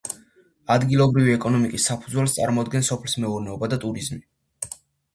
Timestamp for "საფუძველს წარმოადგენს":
1.91-2.93